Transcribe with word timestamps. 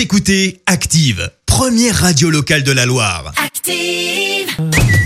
Vous 0.00 0.04
écoutez 0.04 0.62
Active, 0.64 1.30
première 1.44 1.94
radio 1.94 2.30
locale 2.30 2.62
de 2.62 2.72
la 2.72 2.86
Loire. 2.86 3.34
Active. 3.44 4.48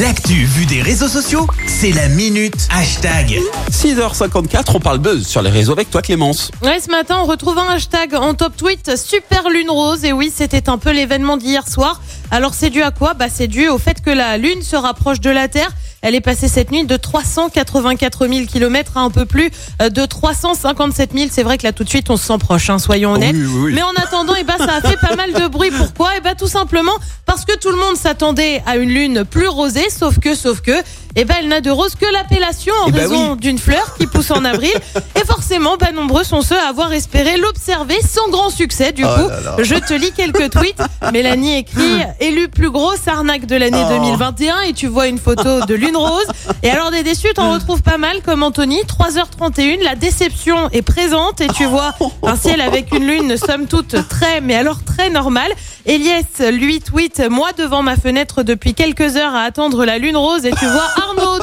L'actu 0.00 0.32
vue 0.32 0.64
des 0.64 0.80
réseaux 0.80 1.08
sociaux, 1.08 1.46
c'est 1.66 1.92
la 1.92 2.08
minute 2.08 2.66
hashtag. 2.70 3.38
6h54, 3.70 4.70
on 4.72 4.80
parle 4.80 4.96
buzz 4.96 5.26
sur 5.26 5.42
les 5.42 5.50
réseaux 5.50 5.72
avec 5.72 5.90
toi 5.90 6.00
Clémence. 6.00 6.50
Ouais, 6.62 6.80
ce 6.80 6.90
matin, 6.90 7.18
on 7.22 7.26
retrouve 7.26 7.58
un 7.58 7.68
hashtag 7.68 8.14
en 8.14 8.32
top 8.32 8.56
tweet 8.56 8.96
Super 8.96 9.50
Lune 9.50 9.68
Rose. 9.68 10.06
Et 10.06 10.14
oui, 10.14 10.32
c'était 10.34 10.70
un 10.70 10.78
peu 10.78 10.92
l'événement 10.92 11.36
d'hier 11.36 11.68
soir. 11.68 12.00
Alors, 12.30 12.54
c'est 12.54 12.70
dû 12.70 12.80
à 12.80 12.90
quoi? 12.90 13.12
Bah, 13.12 13.26
c'est 13.30 13.46
dû 13.46 13.68
au 13.68 13.76
fait 13.76 14.00
que 14.00 14.10
la 14.10 14.38
Lune 14.38 14.62
se 14.62 14.76
rapproche 14.76 15.20
de 15.20 15.28
la 15.28 15.48
Terre. 15.48 15.70
Elle 16.00 16.14
est 16.14 16.20
passée 16.20 16.46
cette 16.46 16.70
nuit 16.70 16.84
de 16.84 16.96
384 16.96 18.28
000 18.28 18.46
kilomètres 18.46 18.96
à 18.96 19.00
un 19.00 19.10
peu 19.10 19.24
plus 19.24 19.50
euh, 19.82 19.90
de 19.90 20.06
357 20.06 21.12
000. 21.12 21.28
C'est 21.30 21.42
vrai 21.42 21.58
que 21.58 21.64
là, 21.64 21.72
tout 21.72 21.82
de 21.82 21.88
suite, 21.88 22.08
on 22.10 22.16
se 22.16 22.26
sent 22.26 22.38
proche, 22.38 22.70
hein, 22.70 22.78
soyons 22.78 23.12
honnêtes. 23.12 23.34
Oui, 23.34 23.46
oui, 23.46 23.60
oui. 23.64 23.72
Mais 23.74 23.82
en 23.82 23.90
attendant, 23.96 24.34
eh 24.38 24.44
ben, 24.44 24.56
ça 24.58 24.76
a 24.76 24.80
fait 24.80 24.96
pas 24.96 25.16
mal 25.16 25.32
de 25.32 25.48
bruit. 25.48 25.70
Pourquoi? 25.76 26.10
Eh 26.16 26.20
ben, 26.20 26.34
tout 26.36 26.46
simplement 26.46 26.92
parce 27.26 27.44
que 27.44 27.58
tout 27.58 27.70
le 27.70 27.76
monde 27.76 27.96
s'attendait 27.96 28.62
à 28.66 28.76
une 28.76 28.90
lune 28.90 29.24
plus 29.24 29.48
rosée, 29.48 29.90
sauf 29.90 30.18
que, 30.20 30.34
sauf 30.34 30.60
que, 30.60 30.72
eh 31.16 31.24
ben, 31.24 31.36
elle 31.40 31.48
n'a 31.48 31.60
de 31.60 31.70
rose 31.70 31.94
que 31.94 32.06
l'appellation 32.12 32.74
en 32.84 32.88
Eh 32.88 32.92
ben 32.92 32.98
raison 33.00 33.36
d'une 33.36 33.58
fleur 33.58 33.94
qui 33.98 34.06
pousse 34.06 34.30
en 34.30 34.44
avril. 34.44 34.72
Et 35.20 35.24
forcément, 35.26 35.76
ben, 35.76 35.94
nombreux 35.94 36.24
sont 36.24 36.42
ceux 36.42 36.58
à 36.58 36.68
avoir 36.68 36.92
espéré 36.92 37.36
l'observer 37.36 37.96
sans 38.02 38.28
grand 38.28 38.50
succès. 38.50 38.92
Du 38.92 39.04
Oh 39.04 39.08
coup, 39.08 39.28
là 39.28 39.40
là. 39.40 39.56
je 39.62 39.74
te 39.76 39.94
lis 39.94 40.12
quelques 40.12 40.50
tweets. 40.52 40.80
Mélanie 41.12 41.58
écrit 41.58 42.02
élu 42.20 42.48
plus 42.48 42.70
grosse 42.70 43.06
arnaque 43.06 43.46
de 43.46 43.56
l'année 43.56 43.82
Oh. 43.84 43.92
2021 44.00 44.60
et 44.62 44.72
tu 44.72 44.86
vois 44.86 45.06
une 45.06 45.18
photo 45.18 45.64
de 45.66 45.74
lune 45.74 45.96
rose. 45.96 46.26
Et 46.62 46.70
alors 46.70 46.90
des 46.90 47.02
déçus, 47.02 47.32
t'en 47.34 47.52
retrouves 47.52 47.82
pas 47.82 47.98
mal 47.98 48.20
comme 48.22 48.42
Anthony. 48.42 48.78
3h31, 48.82 49.82
la 49.82 49.94
déception 49.94 50.68
est 50.72 50.82
présente 50.82 51.40
et 51.40 51.48
tu 51.48 51.64
vois 51.64 51.94
un 52.22 52.36
ciel 52.36 52.60
avec 52.60 52.92
une 52.94 53.06
lune 53.06 53.36
somme 53.36 53.66
toute 53.66 53.96
très, 54.08 54.40
mais 54.40 54.54
alors 54.54 54.82
très 54.84 55.10
normale. 55.10 55.50
Elias, 55.86 56.50
lui, 56.52 56.80
tweet 56.80 57.22
moi 57.30 57.50
devant 57.56 57.82
ma 57.82 57.96
fenêtre 57.96 58.42
depuis 58.42 58.74
quelques 58.74 59.16
heures 59.16 59.34
à 59.34 59.42
attendre 59.42 59.84
la 59.84 59.98
lune 59.98 60.16
rose 60.16 60.44
et 60.44 60.50
tu 60.50 60.66
vois 60.66 60.86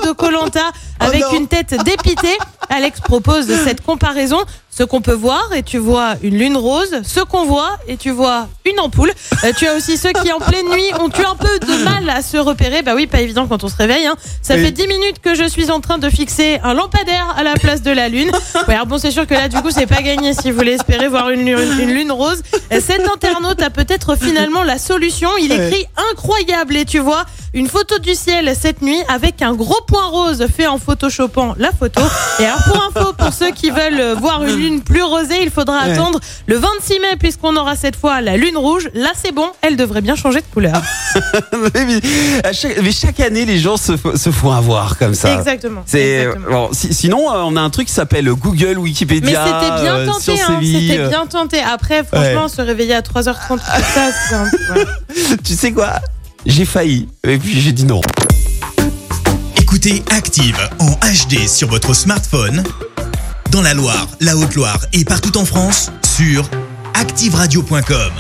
de 0.06 0.12
Colanta 0.12 0.72
avec 1.00 1.24
Oh 1.32 1.36
une 1.36 1.48
tête 1.48 1.76
dépitée. 1.84 2.38
Alex 2.70 3.00
propose 3.00 3.48
cette 3.64 3.82
comparaison. 3.82 4.38
Ce 4.70 4.84
qu'on 4.84 5.02
peut 5.02 5.14
voir 5.14 5.54
et 5.54 5.64
tu 5.64 5.78
vois 5.78 6.16
une 6.22 6.38
lune 6.38 6.58
rose, 6.58 7.02
ce 7.04 7.22
qu'on 7.22 7.46
voit 7.46 7.78
et 7.88 7.96
tu 7.96 8.12
vois 8.12 8.50
une 8.66 8.78
ampoule. 8.82 9.12
Euh, 9.46 9.54
tu 9.58 9.66
as 9.68 9.74
aussi 9.74 9.98
ceux 9.98 10.12
qui 10.12 10.34
en 10.34 10.40
pleine 10.40 10.68
nuit 10.70 10.92
ont 11.00 11.08
eu 11.08 11.26
un 11.26 11.36
peu 11.36 11.55
mal 12.06 12.16
à 12.18 12.22
se 12.22 12.38
repérer. 12.38 12.82
Bah 12.82 12.94
oui, 12.96 13.08
pas 13.08 13.22
évident 13.22 13.48
quand 13.48 13.64
on 13.64 13.68
se 13.70 13.76
réveille. 13.76 14.06
Hein. 14.06 14.16
Ça 14.42 14.56
fait 14.56 14.72
10 14.72 14.88
minutes 14.88 15.20
que 15.22 15.36
je 15.36 15.44
suis 15.48 15.72
en 15.72 15.80
train 15.82 15.98
de 15.98 16.10
fixer 16.10 16.60
un 16.64 16.74
lampadaire 16.74 17.34
à 17.38 17.44
la 17.44 17.54
place 17.54 17.82
de 17.82 17.92
la 17.92 18.10
lune. 18.10 18.32
Ouais, 18.68 18.74
alors 18.74 18.88
bon, 18.88 18.98
c'est 18.98 19.12
sûr 19.12 19.28
que 19.28 19.34
là, 19.34 19.48
du 19.48 19.58
coup, 19.62 19.70
c'est 19.70 19.86
pas 19.86 20.02
gagné 20.02 20.34
si 20.34 20.50
vous 20.50 20.58
voulez 20.58 20.72
espérer 20.72 21.08
voir 21.08 21.30
une, 21.30 21.46
lune- 21.46 21.80
une 21.80 21.92
lune 21.94 22.12
rose. 22.12 22.42
Cet 22.72 23.08
internaute 23.08 23.62
a 23.62 23.70
peut-être 23.70 24.16
finalement 24.16 24.64
la 24.64 24.78
solution. 24.80 25.30
Il 25.40 25.52
écrit 25.52 25.86
incroyable 26.12 26.76
et 26.78 26.86
tu 26.86 26.98
vois 27.00 27.26
une 27.54 27.68
photo 27.70 28.00
du 28.00 28.16
ciel 28.16 28.52
cette 28.60 28.82
nuit 28.82 28.98
avec 29.08 29.42
un 29.42 29.54
gros 29.54 29.80
point 29.88 30.08
rose 30.08 30.46
fait 30.56 30.68
en 30.68 30.78
photoshopant 30.78 31.54
la 31.58 31.72
photo. 31.72 32.02
Et 32.40 32.46
alors 32.46 32.62
pour 32.64 32.84
info, 32.84 33.14
pour 33.14 33.34
ceux 33.34 33.52
qui 33.52 33.70
veulent 33.70 34.14
voir 34.20 34.44
une 34.44 34.56
lune 34.56 34.82
plus 34.82 35.04
rosée, 35.04 35.42
il 35.42 35.50
faudra 35.52 35.86
Ouais. 35.86 35.92
attendre 35.92 36.20
le 36.48 36.58
26 36.58 37.00
mai 37.00 37.16
puisqu'on 37.20 37.56
aura 37.56 37.76
cette 37.76 37.96
fois 37.96 38.20
la 38.22 38.36
lune 38.38 38.58
rouge. 38.58 38.90
Là 38.94 39.12
c'est 39.22 39.32
bon, 39.34 39.50
elle 39.62 39.76
devrait 39.78 40.02
bien 40.02 40.16
changer 40.16 40.40
de 40.42 40.46
couleur. 40.54 40.82
mais, 42.04 42.42
mais, 42.44 42.54
chaque, 42.54 42.82
mais 42.82 42.92
chaque 42.92 43.20
année, 43.20 43.46
les 43.46 43.60
gens 43.60 43.78
se, 43.78 43.96
font 44.32 44.52
avoir 44.52 44.98
comme 44.98 45.14
ça. 45.14 45.38
Exactement. 45.38 45.84
C'est 45.86 46.24
exactement. 46.24 46.68
bon, 46.68 46.70
si- 46.74 46.94
sinon 46.94 47.32
euh, 47.32 47.44
on 47.46 47.56
a 47.56 47.62
un 47.62 47.70
truc 47.70 47.88
qui 47.88 47.94
s'appelle 47.94 48.30
Google, 48.30 48.78
Wikipédia, 48.78 49.46
Mais 49.46 49.52
c'était 49.68 49.82
bien 49.82 49.96
euh, 49.96 50.06
tenté, 50.06 50.32
hein, 50.42 50.60
c'était 50.62 51.00
euh, 51.00 51.10
bien 51.10 51.26
tenté. 51.26 51.60
Après, 51.62 52.04
franchement, 52.04 52.48
se 52.48 52.62
réveiller 52.62 52.94
à 52.96 53.02
3h30, 53.02 53.58
tout 53.58 53.60
ça, 53.94 54.10
c'est 54.30 54.36
un 54.36 54.46
peu-. 54.50 55.38
Tu 55.44 55.54
sais 55.54 55.72
quoi? 55.72 55.94
J'ai 56.46 56.66
failli 56.66 57.08
et 57.28 57.38
puis 57.38 57.60
j'ai 57.60 57.72
dit 57.72 57.86
non. 57.86 58.02
Écoutez 59.60 60.04
Active 60.12 60.58
en 60.80 60.92
HD 60.92 61.48
sur 61.48 61.68
votre 61.70 61.94
smartphone, 61.94 62.64
dans 63.52 63.62
la 63.62 63.74
Loire, 63.74 64.08
la 64.22 64.38
Haute-Loire 64.38 64.80
et 64.94 65.04
partout 65.06 65.38
en 65.38 65.46
France, 65.46 65.92
sur 66.16 66.50
activeradio.com. 66.94 68.12